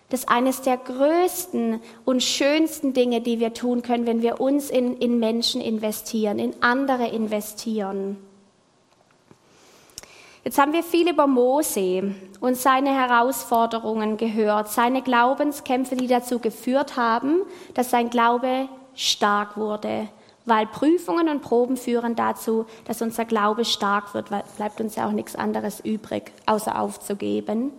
[0.10, 4.72] Das ist eines der größten und schönsten Dinge, die wir tun können, wenn wir uns
[4.72, 8.18] in, in Menschen investieren, in andere investieren.
[10.44, 16.98] Jetzt haben wir viel über Mose und seine Herausforderungen gehört, seine Glaubenskämpfe, die dazu geführt
[16.98, 17.44] haben,
[17.76, 20.10] dass sein Glaube stark wurde
[20.46, 25.08] weil Prüfungen und Proben führen dazu, dass unser Glaube stark wird, weil bleibt uns ja
[25.08, 27.72] auch nichts anderes übrig, außer aufzugeben.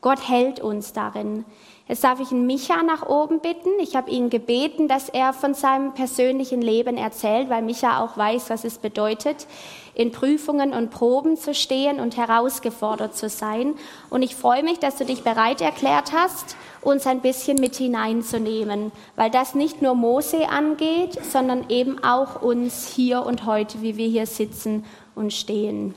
[0.00, 1.44] Gott hält uns darin.
[1.90, 3.70] Jetzt darf ich ihn Micha nach oben bitten.
[3.80, 8.48] Ich habe ihn gebeten, dass er von seinem persönlichen Leben erzählt, weil Micha auch weiß,
[8.48, 9.48] was es bedeutet,
[9.94, 13.74] in Prüfungen und Proben zu stehen und herausgefordert zu sein.
[14.08, 18.92] Und ich freue mich, dass du dich bereit erklärt hast, uns ein bisschen mit hineinzunehmen,
[19.16, 24.06] weil das nicht nur Mose angeht, sondern eben auch uns hier und heute, wie wir
[24.06, 24.84] hier sitzen
[25.16, 25.96] und stehen.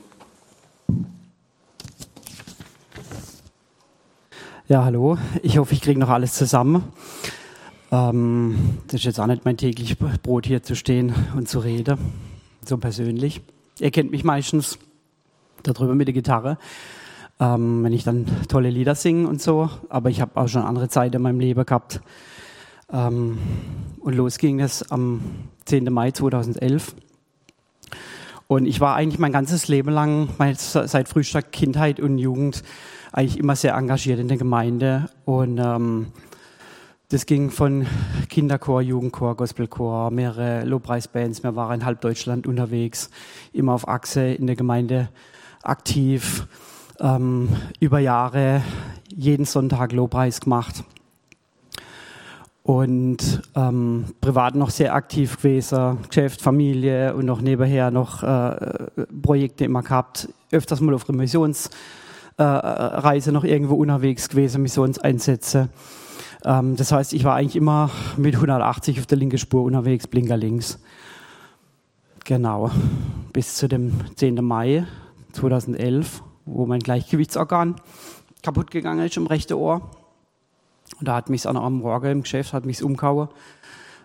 [4.66, 5.18] Ja, hallo.
[5.42, 6.84] Ich hoffe, ich kriege noch alles zusammen.
[7.92, 11.98] Ähm, das ist jetzt auch nicht mein tägliches Brot, hier zu stehen und zu reden,
[12.64, 13.42] so persönlich.
[13.78, 14.78] Ihr kennt mich meistens
[15.62, 16.58] darüber mit der Gitarre
[17.40, 19.70] ähm, wenn ich dann tolle Lieder singe und so.
[19.88, 22.00] Aber ich habe auch schon andere Zeiten in meinem Leben gehabt.
[22.92, 23.38] Ähm,
[24.00, 25.20] und los ging es am
[25.64, 25.92] 10.
[25.92, 26.94] Mai 2011.
[28.46, 32.62] Und ich war eigentlich mein ganzes Leben lang, seit Frühstück, Kindheit und Jugend,
[33.12, 35.08] eigentlich immer sehr engagiert in der Gemeinde.
[35.24, 36.08] Und ähm,
[37.08, 37.86] das ging von
[38.28, 41.42] Kinderchor, Jugendchor, Gospelchor, mehrere Lobpreisbands.
[41.42, 43.10] Wir waren in halb Deutschland unterwegs,
[43.52, 45.08] immer auf Achse in der Gemeinde
[45.62, 46.46] aktiv
[47.00, 47.48] ähm,
[47.80, 48.62] über Jahre
[49.14, 50.84] jeden Sonntag Lobpreis gemacht
[52.64, 58.56] und ähm, privat noch sehr aktiv gewesen, Geschäft, Familie und noch nebenher noch äh,
[59.22, 61.70] Projekte immer gehabt, öfters mal auf Missionsreise
[62.38, 65.68] äh, noch irgendwo unterwegs gewesen, Missionseinsätze.
[66.44, 70.36] Ähm, das heißt, ich war eigentlich immer mit 180 auf der linken Spur unterwegs, Blinker
[70.36, 70.80] links.
[72.24, 72.70] Genau,
[73.32, 74.42] bis zu dem 10.
[74.42, 74.86] Mai
[75.34, 77.76] 2011 wo mein Gleichgewichtsorgan
[78.42, 79.90] kaputt gegangen ist im rechten Ohr.
[80.98, 83.28] Und da hat mich noch am Morgen im Geschäft, hat mich umgehauen.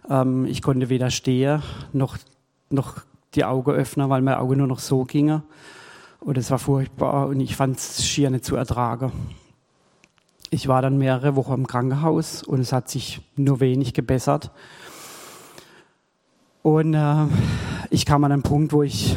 [0.10, 1.62] Ähm, ich konnte weder stehen,
[1.94, 2.18] noch,
[2.70, 3.02] noch
[3.36, 5.42] die Augen öffnen, weil mein Auge nur noch so ging.
[6.20, 9.12] Und es war furchtbar und ich fand es schier nicht zu ertragen.
[10.50, 14.52] Ich war dann mehrere Wochen im Krankenhaus und es hat sich nur wenig gebessert.
[16.63, 17.28] Und äh,
[17.89, 19.15] ich kam an einen Punkt, wo ich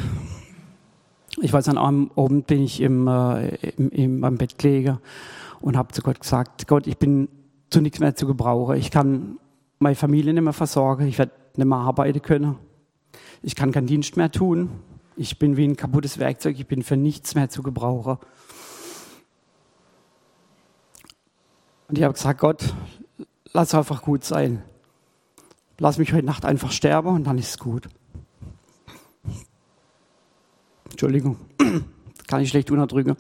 [1.41, 4.99] ich weiß, an einem Abend bin ich im, äh, im, im, am Bett gelegen
[5.61, 7.29] und habe zu Gott gesagt, Gott, ich bin
[7.73, 8.77] zu nichts mehr zu gebrauchen.
[8.77, 9.39] Ich kann
[9.79, 11.07] meine Familie nicht mehr versorgen.
[11.07, 12.57] Ich werde nicht mehr arbeiten können.
[13.43, 14.71] Ich kann keinen Dienst mehr tun.
[15.17, 16.59] Ich bin wie ein kaputtes Werkzeug.
[16.59, 18.19] Ich bin für nichts mehr zu gebrauchen.
[21.89, 22.75] Und ich habe gesagt, Gott,
[23.53, 24.63] lass einfach gut sein.
[25.79, 27.89] Lass mich heute Nacht einfach sterben und dann ist es gut.
[30.91, 31.37] Entschuldigung,
[32.27, 33.17] kann ich schlecht unterdrücken.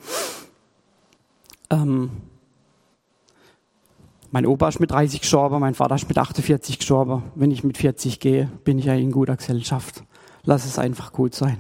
[1.70, 2.10] Ähm,
[4.32, 7.22] mein Opa ist mit 30 gestorben, mein Vater ist mit 48 gestorben.
[7.34, 10.04] Wenn ich mit 40 gehe, bin ich ja in guter Gesellschaft.
[10.44, 11.58] Lass es einfach gut sein.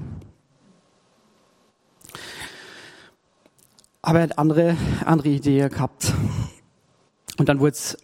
[4.00, 6.14] Aber er hat andere, andere Ideen gehabt.
[7.36, 7.98] Und dann wurde es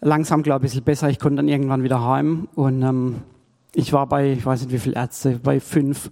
[0.00, 1.10] langsam, glaube ich, ein bisschen besser.
[1.10, 2.48] Ich konnte dann irgendwann wieder heim.
[2.54, 3.16] Und ähm,
[3.74, 6.10] ich war bei, ich weiß nicht wie viele Ärzte, bei fünf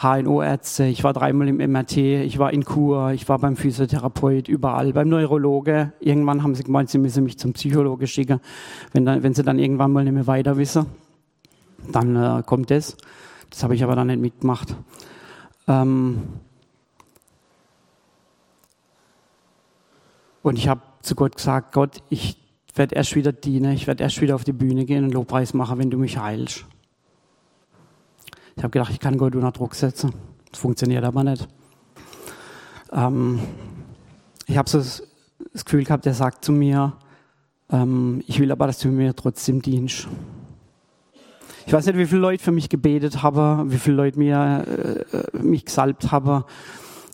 [0.00, 4.92] HNO-Ärzte, ich war dreimal im MRT, ich war in Kur, ich war beim Physiotherapeut, überall,
[4.92, 5.92] beim Neurologe.
[5.98, 8.40] Irgendwann haben sie gemeint, sie müssen mich zum Psychologe schicken,
[8.92, 10.86] wenn, dann, wenn sie dann irgendwann mal nicht mehr weiter wissen.
[11.90, 12.96] Dann äh, kommt das.
[13.50, 14.76] Das habe ich aber dann nicht mitgemacht.
[15.66, 16.22] Ähm
[20.42, 22.36] und ich habe zu Gott gesagt, Gott, ich
[22.74, 25.78] werde erst wieder dienen, ich werde erst wieder auf die Bühne gehen und Lobpreis machen,
[25.78, 26.66] wenn du mich heilst.
[28.58, 30.12] Ich habe gedacht, ich kann Gott unter Druck setzen.
[30.50, 31.46] Das funktioniert aber nicht.
[32.92, 33.38] Ähm,
[34.46, 35.04] ich habe so das,
[35.64, 36.94] Gefühl gehabt, er sagt zu mir,
[37.70, 40.08] ähm, ich will aber, dass du mir trotzdem dienst.
[41.66, 44.64] Ich weiß nicht, wie viele Leute für mich gebetet haben, wie viele Leute mir,
[45.12, 46.42] äh, mich gesalbt haben,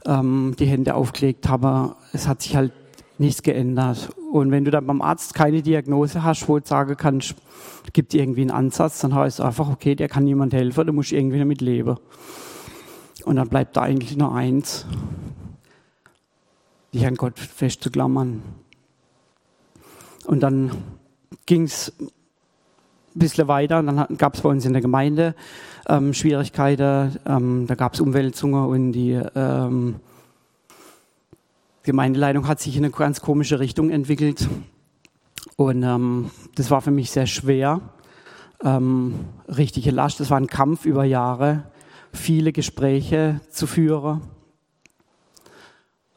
[0.06, 1.92] ähm, die Hände aufgelegt haben.
[2.14, 2.72] Es hat sich halt
[3.18, 4.10] nichts geändert.
[4.32, 7.34] Und wenn du dann beim Arzt keine Diagnose hast, wo du sagen kannst,
[7.92, 11.12] gibt irgendwie einen Ansatz, dann heißt es einfach, okay, der kann niemand helfen, du musst
[11.12, 11.96] irgendwie damit leben.
[13.24, 14.86] Und dann bleibt da eigentlich nur eins,
[16.92, 18.42] dich an Gott festzuklammern.
[20.26, 20.70] Und dann
[21.46, 22.10] ging es ein
[23.14, 25.34] bisschen weiter, dann gab es bei uns in der Gemeinde
[25.88, 29.96] ähm, Schwierigkeiten, ähm, da gab es Umwälzungen und die ähm,
[31.84, 34.48] Gemeindeleitung hat sich in eine ganz komische Richtung entwickelt.
[35.56, 37.80] Und ähm, das war für mich sehr schwer.
[38.62, 40.18] Ähm, richtige Last.
[40.18, 41.64] Das war ein Kampf über Jahre,
[42.12, 44.22] viele Gespräche zu führen.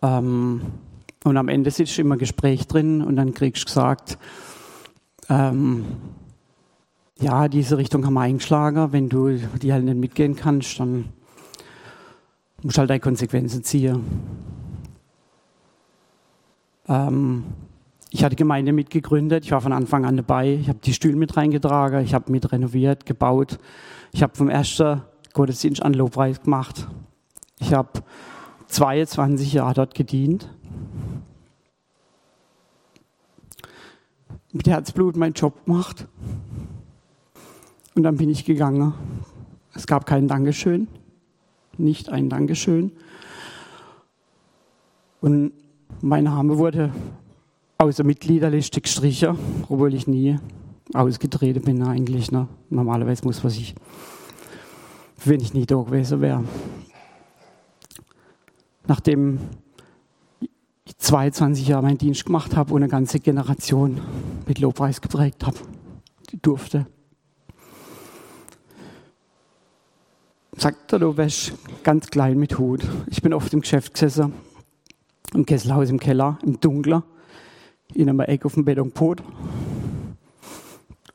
[0.01, 0.61] Ähm,
[1.25, 4.17] und am Ende sitzt immer Gespräch drin und dann kriegst du gesagt,
[5.29, 5.85] ähm,
[7.19, 8.93] ja, diese Richtung haben wir eingeschlagen.
[8.93, 11.09] Wenn du die halt nicht mitgehen kannst, dann
[12.63, 14.01] musst du halt deine Konsequenzen ziehen.
[16.87, 17.43] Ähm,
[18.09, 21.35] ich hatte Gemeinde mitgegründet, ich war von Anfang an dabei, ich habe die Stühle mit
[21.35, 23.59] reingetragen, ich habe mit renoviert, gebaut.
[24.13, 25.01] Ich habe vom ersten
[25.33, 26.87] Gottesdienst an Lobpreis gemacht.
[27.59, 27.89] Ich habe
[28.67, 30.49] 22 Jahre dort gedient.
[34.53, 36.07] Mit Herzblut meinen Job gemacht.
[37.95, 38.93] Und dann bin ich gegangen.
[39.73, 40.87] Es gab kein Dankeschön.
[41.77, 42.91] Nicht ein Dankeschön.
[45.19, 45.51] Und
[46.01, 46.91] mein Name wurde
[47.77, 49.37] aus der Mitgliederliste gestrichen,
[49.69, 50.37] obwohl ich nie
[50.93, 52.31] ausgetreten bin eigentlich.
[52.31, 52.47] Ne?
[52.69, 53.75] Normalerweise muss man sich,
[55.25, 56.43] wenn ich nie da gewesen wäre.
[58.87, 59.39] Nachdem
[60.85, 63.99] ich 22 Jahre meinen Dienst gemacht habe und eine ganze Generation
[64.47, 65.57] mit Lobpreis geprägt habe,
[66.41, 66.87] durfte.
[70.55, 72.83] Sagt er, du wärst ganz klein mit Hut.
[73.07, 74.33] Ich bin oft im Geschäft gesessen
[75.33, 77.03] im Kesselhaus im Keller, im Dunkler,
[77.93, 79.21] in einem Eck auf dem Betonpot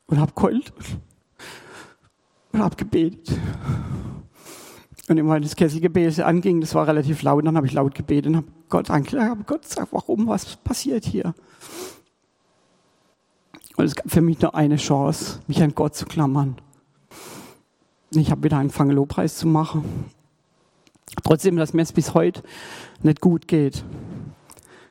[0.07, 0.73] und hab geheult
[2.51, 3.37] und hab gebetet.
[5.09, 8.37] Und immer das Kesselgebet anging, das war relativ laut, dann habe ich laut gebetet und
[8.37, 11.33] habe Gott angeklagt, Gott, sag, warum, was passiert hier?
[13.75, 16.55] Und es gab für mich nur eine Chance, mich an Gott zu klammern.
[18.11, 19.83] Ich habe wieder angefangen, Lobpreis zu machen.
[21.23, 22.41] Trotzdem, dass mir es bis heute
[23.03, 23.83] nicht gut geht.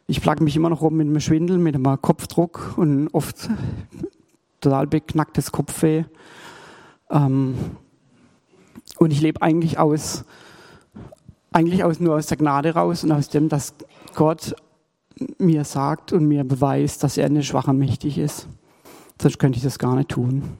[0.06, 3.48] Ich plage mich immer noch rum mit einem Schwindel, mit einem Kopfdruck und oft
[4.60, 6.04] total beknacktes Kopfweh.
[7.10, 7.54] Ähm,
[8.98, 10.24] und ich lebe eigentlich aus,
[11.52, 13.74] eigentlich aus, nur aus der Gnade raus und aus dem, dass
[14.14, 14.54] Gott
[15.38, 18.48] mir sagt und mir beweist, dass er nicht schwach und mächtig ist.
[19.20, 20.56] Sonst könnte ich das gar nicht tun.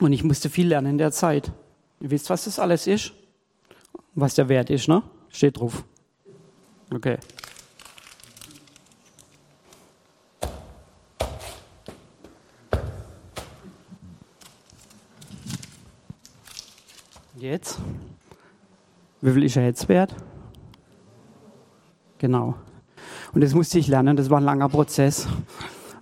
[0.00, 1.52] Und ich musste viel lernen in der Zeit.
[2.00, 3.12] Ihr wisst, was das alles ist?
[4.18, 5.02] Was der Wert ist, ne?
[5.28, 5.84] Steht drauf.
[6.90, 7.18] Okay.
[17.36, 17.78] Jetzt?
[19.20, 20.14] Wie viel ist er jetzt wert?
[22.16, 22.54] Genau.
[23.34, 25.28] Und das musste ich lernen, das war ein langer Prozess.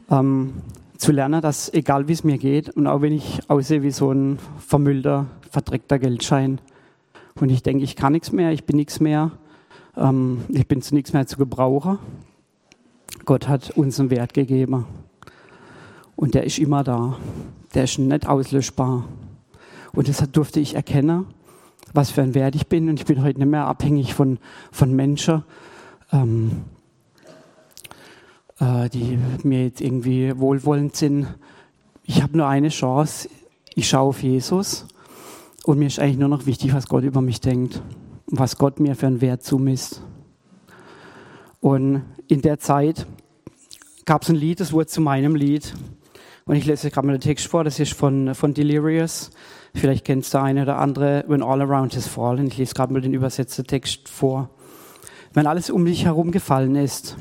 [0.09, 0.63] Ähm,
[0.99, 4.13] zu lernen, dass egal wie es mir geht und auch wenn ich aussehe wie so
[4.13, 6.61] ein vermüllter, verdreckter Geldschein
[7.41, 9.33] und ich denke, ich kann nichts mehr, ich bin nichts mehr,
[9.97, 11.99] ähm, ich bin zu nichts mehr zu gebrauchen.
[13.25, 14.87] Gott hat uns einen Wert gegeben
[16.17, 17.17] und der ist immer da.
[17.75, 19.05] Der ist nicht auslöschbar.
[19.93, 21.27] Und deshalb durfte ich erkennen,
[21.93, 22.89] was für ein Wert ich bin.
[22.89, 24.39] Und ich bin heute nicht mehr abhängig von,
[24.71, 25.45] von Menschen,
[26.13, 26.63] ähm,
[28.61, 31.27] äh, die mir jetzt irgendwie wohlwollend sind.
[32.05, 33.29] Ich habe nur eine Chance.
[33.75, 34.87] Ich schaue auf Jesus.
[35.65, 37.83] Und mir ist eigentlich nur noch wichtig, was Gott über mich denkt.
[38.27, 40.03] Was Gott mir für einen Wert zumisst.
[41.61, 43.07] Und in der Zeit
[44.05, 45.75] gab es ein Lied, das wurde zu meinem Lied.
[46.45, 49.31] Und ich lese gerade mal den Text vor, das ist von, von Delirious.
[49.75, 52.47] Vielleicht kennst du eine oder andere, When All Around Is Fallen.
[52.49, 54.51] Ich lese gerade mal den übersetzten Text vor.
[55.33, 57.17] Wenn alles um dich herum gefallen ist,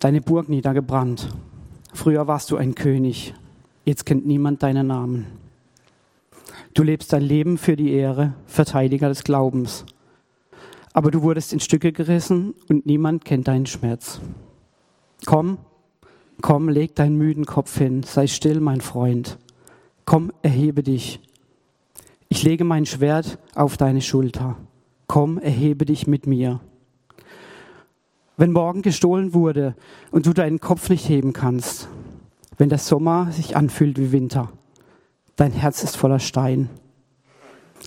[0.00, 1.28] deine Burg niedergebrannt.
[1.94, 3.34] Früher warst du ein König,
[3.84, 5.41] jetzt kennt niemand deinen Namen.
[6.74, 9.84] Du lebst dein Leben für die Ehre, Verteidiger des Glaubens.
[10.94, 14.20] Aber du wurdest in Stücke gerissen und niemand kennt deinen Schmerz.
[15.26, 15.58] Komm,
[16.40, 19.38] komm, leg deinen müden Kopf hin, sei still, mein Freund.
[20.06, 21.20] Komm, erhebe dich.
[22.30, 24.56] Ich lege mein Schwert auf deine Schulter.
[25.06, 26.60] Komm, erhebe dich mit mir.
[28.38, 29.76] Wenn morgen gestohlen wurde
[30.10, 31.88] und du deinen Kopf nicht heben kannst,
[32.56, 34.50] wenn der Sommer sich anfühlt wie Winter,
[35.36, 36.68] dein Herz ist voller Stein.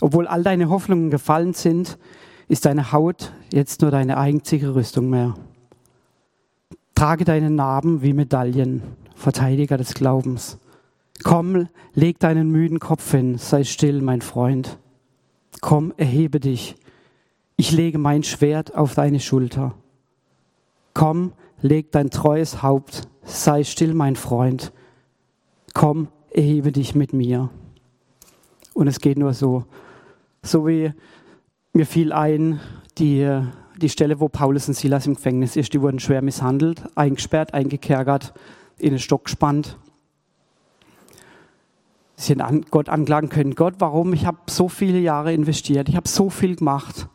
[0.01, 1.97] Obwohl all deine Hoffnungen gefallen sind,
[2.47, 5.35] ist deine Haut jetzt nur deine einzige Rüstung mehr.
[6.95, 8.81] Trage deine Narben wie Medaillen,
[9.15, 10.59] Verteidiger des Glaubens.
[11.23, 14.77] Komm, leg deinen müden Kopf hin, sei still, mein Freund.
[15.61, 16.75] Komm, erhebe dich.
[17.57, 19.75] Ich lege mein Schwert auf deine Schulter.
[20.93, 24.71] Komm, leg dein treues Haupt, sei still, mein Freund.
[25.73, 27.49] Komm, erhebe dich mit mir.
[28.73, 29.65] Und es geht nur so.
[30.43, 30.93] So wie
[31.73, 32.59] mir fiel ein,
[32.97, 33.41] die,
[33.77, 38.33] die Stelle, wo Paulus und Silas im Gefängnis ist, die wurden schwer misshandelt, eingesperrt, eingekerkert,
[38.77, 39.77] in den Stock gespannt.
[42.17, 43.55] Sie sind an Gott anklagen können.
[43.55, 44.13] Gott, warum?
[44.13, 47.07] Ich habe so viele Jahre investiert, ich habe so viel gemacht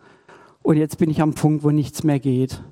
[0.63, 2.63] und jetzt bin ich am Punkt, wo nichts mehr geht.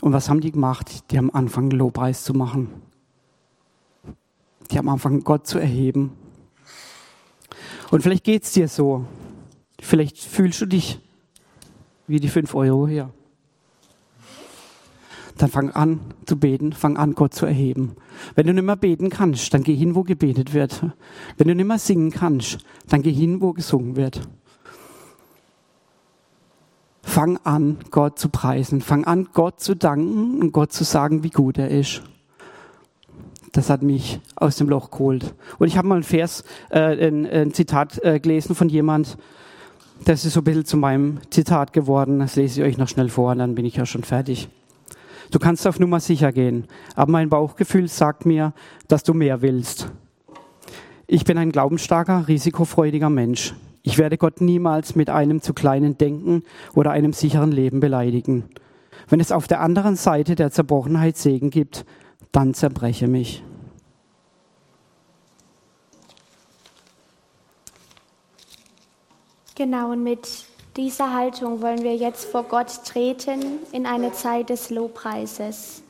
[0.00, 1.10] Und was haben die gemacht?
[1.10, 2.68] Die haben angefangen, Lobpreis zu machen.
[4.70, 6.12] Die haben angefangen, Gott zu erheben.
[7.90, 9.04] Und vielleicht geht es dir so.
[9.80, 10.98] Vielleicht fühlst du dich
[12.06, 13.10] wie die fünf Euro hier.
[15.36, 17.96] Dann fang an zu beten, fang an, Gott zu erheben.
[18.34, 20.84] Wenn du nicht mehr beten kannst, dann geh hin, wo gebetet wird.
[21.36, 22.58] Wenn du nicht mehr singen kannst,
[22.88, 24.28] dann geh hin, wo gesungen wird.
[27.02, 28.80] Fang an, Gott zu preisen.
[28.80, 32.02] Fang an, Gott zu danken und Gott zu sagen, wie gut er ist.
[33.54, 35.32] Das hat mich aus dem Loch geholt.
[35.60, 39.16] Und ich habe mal ein Vers, äh, ein, ein Zitat äh, gelesen von jemand,
[40.04, 42.18] das ist so ein bisschen zu meinem Zitat geworden.
[42.18, 44.48] Das lese ich euch noch schnell vor und dann bin ich ja schon fertig.
[45.30, 46.64] Du kannst auf Nummer sicher gehen,
[46.96, 48.52] aber mein Bauchgefühl sagt mir,
[48.88, 49.88] dass du mehr willst.
[51.06, 53.54] Ich bin ein glaubensstarker, risikofreudiger Mensch.
[53.82, 56.42] Ich werde Gott niemals mit einem zu kleinen Denken
[56.74, 58.44] oder einem sicheren Leben beleidigen.
[59.08, 61.84] Wenn es auf der anderen Seite der Zerbrochenheit Segen gibt,
[62.34, 63.42] dann zerbreche mich.
[69.54, 70.28] Genau, und mit
[70.76, 75.82] dieser Haltung wollen wir jetzt vor Gott treten in eine Zeit des Lobpreises.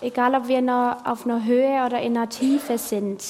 [0.00, 3.22] Egal, ob wir auf einer Höhe oder in einer Tiefe sind,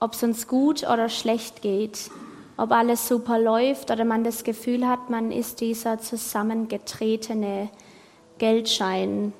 [0.00, 2.10] ob es uns gut oder schlecht geht,
[2.56, 7.70] ob alles super läuft oder man das Gefühl hat, man ist dieser zusammengetretene
[8.38, 9.32] Geldschein.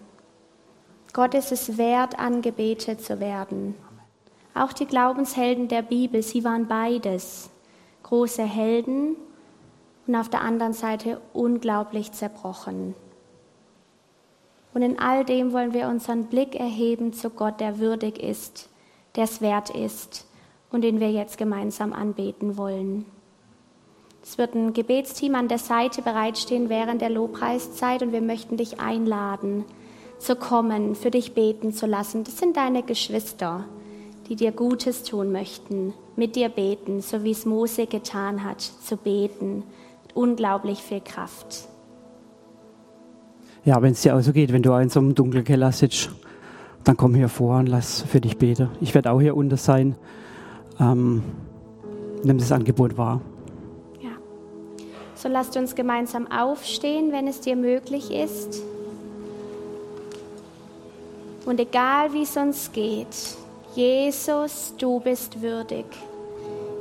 [1.13, 3.75] Gott ist es wert, angebetet zu werden.
[4.55, 7.51] Auch die Glaubenshelden der Bibel, sie waren beides.
[8.03, 9.17] Große Helden
[10.07, 12.95] und auf der anderen Seite unglaublich zerbrochen.
[14.75, 18.71] Und in all dem wollen wir unseren Blick erheben zu Gott, der würdig ist,
[19.15, 20.27] der es wert ist
[20.71, 23.05] und den wir jetzt gemeinsam anbeten wollen.
[24.23, 28.81] Es wird ein Gebetsteam an der Seite bereitstehen während der Lobpreiszeit und wir möchten dich
[28.81, 29.65] einladen,
[30.23, 32.25] zu kommen, für dich beten zu lassen.
[32.25, 33.65] Das sind deine Geschwister,
[34.29, 38.97] die dir Gutes tun möchten, mit dir beten, so wie es Mose getan hat, zu
[38.97, 39.65] beten.
[40.15, 41.69] Unglaublich viel Kraft.
[43.65, 46.11] Ja, wenn es dir auch so geht, wenn du in so einem dunklen Keller sitzt,
[46.85, 48.71] dann komm hier vor und lass für dich beten.
[48.81, 49.97] Ich werde auch hier unten sein
[50.81, 51.23] ähm,
[52.23, 53.21] nimm das Angebot wahr.
[54.01, 54.11] Ja.
[55.15, 58.63] So lasst uns gemeinsam aufstehen, wenn es dir möglich ist.
[61.45, 63.37] Und egal wie es uns geht,
[63.75, 65.87] Jesus, du bist würdig.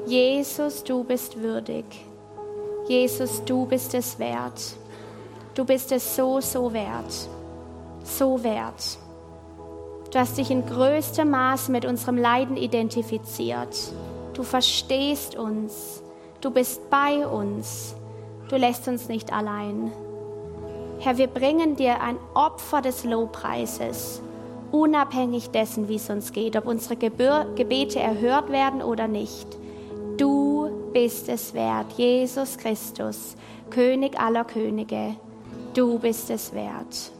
[0.05, 1.86] Jesus, du bist würdig.
[2.88, 4.62] Jesus, du bist es wert.
[5.53, 7.30] Du bist es so, so wert.
[8.03, 8.97] So wert.
[10.12, 13.76] Du hast dich in größtem Maße mit unserem Leiden identifiziert.
[14.34, 16.03] Du verstehst uns.
[16.41, 17.95] Du bist bei uns.
[18.49, 19.91] Du lässt uns nicht allein.
[20.99, 24.22] Herr, wir bringen dir ein Opfer des Lobpreises,
[24.72, 29.48] unabhängig dessen, wie es uns geht, ob unsere Gebete erhört werden oder nicht.
[30.18, 33.36] Du bist es wert, Jesus Christus,
[33.70, 35.16] König aller Könige.
[35.74, 37.12] Du bist es wert.